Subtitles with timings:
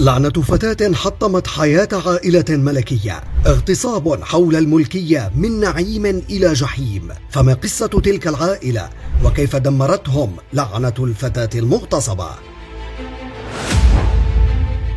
[0.00, 7.08] لعنة فتاة حطمت حياة عائلة ملكية اغتصاب حول الملكية من نعيم إلى جحيم.
[7.30, 8.90] فما قصة تلك العائلة؟
[9.24, 12.30] وكيف دمرتهم لعنة الفتاة المغتصبة؟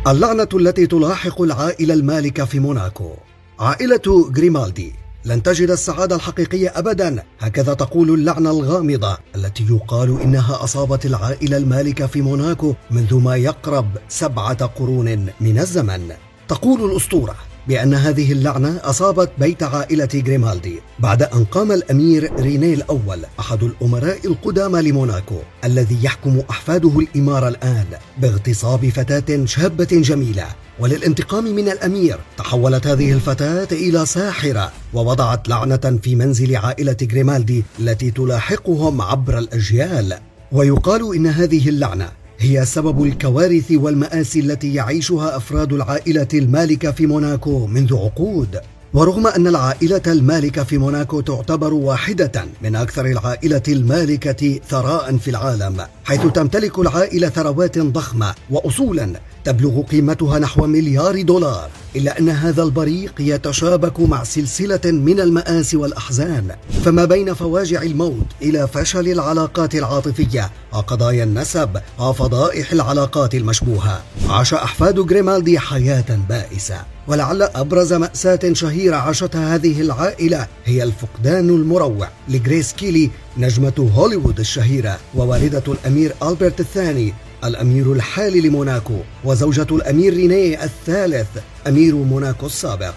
[0.06, 3.14] اللعنة التي تلاحق العائلة المالكة في موناكو.
[3.58, 4.92] عائلة غريمالدي.
[5.24, 7.22] لن تجد السعادة الحقيقية أبدا.
[7.40, 13.86] هكذا تقول اللعنة الغامضة التي يقال إنها أصابت العائلة المالكة في موناكو منذ ما يقرب
[14.08, 16.12] سبعة قرون من الزمن.
[16.48, 17.34] تقول الأسطورة
[17.68, 24.26] بأن هذه اللعنة أصابت بيت عائلة غريمالدي بعد أن قام الأمير ريني الأول أحد الأمراء
[24.26, 27.86] القدامى لموناكو الذي يحكم أحفاده الإمارة الآن
[28.18, 30.46] باغتصاب فتاة شابة جميلة.
[30.78, 38.10] وللانتقام من الأمير تحولت هذه الفتاة إلى ساحرة ووضعت لعنة في منزل عائلة غريمالدي التي
[38.10, 40.18] تلاحقهم عبر الأجيال.
[40.52, 42.08] ويقال إن هذه اللعنة
[42.42, 48.60] هي سبب الكوارث والمآسي التي يعيشها أفراد العائلة المالكة في موناكو منذ عقود.
[48.94, 55.76] ورغم أن العائلة المالكة في موناكو تعتبر واحدة من أكثر العائلة المالكة ثراء في العالم
[56.10, 59.12] حيث تمتلك العائلة ثروات ضخمة وأصولا
[59.44, 66.56] تبلغ قيمتها نحو مليار دولار إلا أن هذا البريق يتشابك مع سلسلة من المآسي والأحزان.
[66.84, 74.02] فما بين فواجع الموت إلى فشل العلاقات العاطفية وقضايا النسب وفضائح العلاقات المشبوهة.
[74.28, 76.84] عاش أحفاد غريمالدي حياة بائسة.
[77.10, 84.98] ولعل أبرز مأساة شهيرة عاشتها هذه العائلة هي الفقدان المروع لجريس كيلي نجمة هوليوود الشهيرة
[85.14, 91.28] ووالدة الأمير ألبرت الثاني الأمير الحالي لموناكو وزوجة الأمير رينيه الثالث
[91.66, 92.94] أمير موناكو السابق.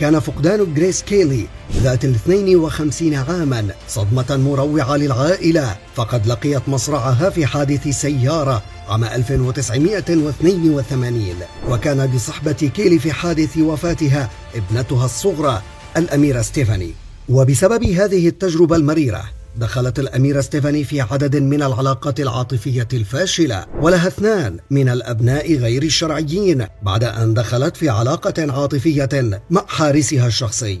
[0.00, 7.46] كان فقدان جريس كيلي ذات ال 52 عاما صدمة مروعة للعائلة فقد لقيت مصرعها في
[7.46, 11.34] حادث سيارة عام 1982
[11.68, 15.62] وكان بصحبة كيلي في حادث وفاتها ابنتها الصغرى
[15.96, 16.90] الأميرة ستيفاني.
[17.28, 19.24] وبسبب هذه التجربة المريرة
[19.56, 26.66] دخلت الأميرة ستيفاني في عدد من العلاقات العاطفية الفاشلة ولها اثنان من الأبناء غير الشرعيين
[26.82, 30.78] بعد أن دخلت في علاقة عاطفية مع حارسها الشخصي.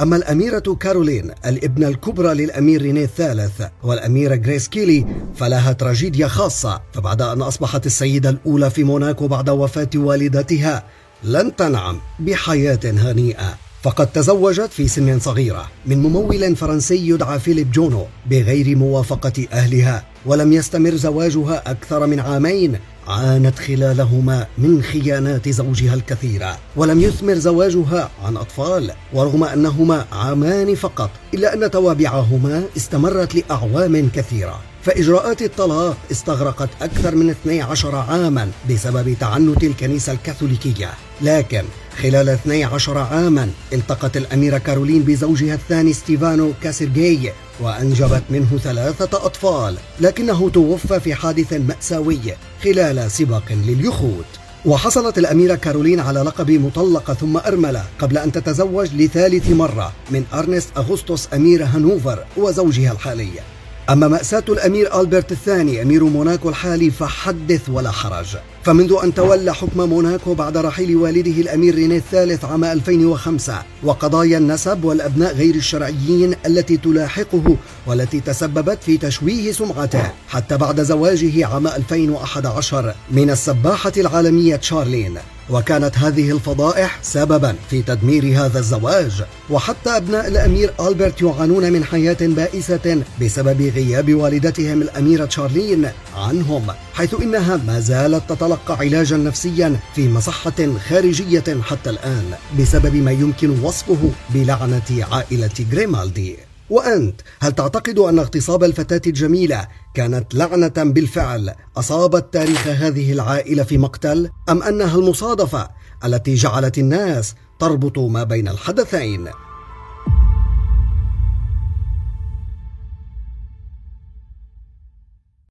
[0.00, 6.80] أما الأميرة كارولين الابنة الكبرى للأمير ريني الثالث والأميرة جريس كيلي فلها تراجيديا خاصة.
[6.92, 10.84] فبعد أن أصبحت السيدة الأولى في موناكو بعد وفاة والدتها
[11.24, 13.65] لن تنعم بحياة هنيئة.
[13.86, 20.52] فقد تزوجت في سن صغيرة من ممول فرنسي يدعى فيليب جونو بغير موافقة أهلها ولم
[20.52, 28.36] يستمر زواجها أكثر من عامين عانت خلالهما من خيانات زوجها الكثيرة ولم يثمر زواجها عن
[28.36, 34.60] أطفال ورغم أنهما عامان فقط إلا أن توابعهما استمرت لأعوام كثيرة.
[34.86, 40.90] فإجراءات الطلاق استغرقت أكثر من 12 عاما بسبب تعنت الكنيسة الكاثوليكية.
[41.22, 41.64] لكن
[42.02, 47.30] خلال 12 عاما التقت الأميرة كارولين بزوجها الثاني ستيفانو كاسرجي
[47.60, 52.20] وأنجبت منه ثلاثة أطفال لكنه توفى في حادث مأساوي
[52.64, 54.26] خلال سباق لليخوت.
[54.66, 60.68] وحصلت الأميرة كارولين على لقب مطلقة ثم أرملة قبل أن تتزوج لثالث مرة من أرنست
[60.76, 63.55] أغسطس أمير هانوفر وزوجها الحالي.
[63.90, 68.36] أما مأساة الأمير ألبرت الثاني أمير موناكو الحالي فحدث ولا حرج.
[68.64, 74.84] فمنذ أن تولى حكم موناكو بعد رحيل والده الأمير ريني الثالث عام 2005 وقضايا النسب
[74.84, 82.94] والأبناء غير الشرعيين التي تلاحقه والتي تسببت في تشويه سمعته حتى بعد زواجه عام 2011
[83.10, 85.18] من السباحة العالمية تشارلين.
[85.50, 89.24] وكانت هذه الفضائح سببا في تدمير هذا الزواج.
[89.50, 97.14] وحتى أبناء الأمير ألبرت يعانون من حياة بائسة بسبب غياب والدتهم الأميرة شارلين عنهم حيث
[97.22, 104.10] إنها ما زالت تتلقى علاجا نفسيا في مصحة خارجية حتى الآن بسبب ما يمكن وصفه
[104.34, 106.36] بلعنة عائلة غريمالدي
[106.70, 113.78] وأنت هل تعتقد أن اغتصاب الفتاة الجميلة كانت لعنة بالفعل أصابت تاريخ هذه العائلة في
[113.78, 115.68] مقتل أم أنها المصادفة
[116.04, 119.28] التي جعلت الناس تربط ما بين الحدثين؟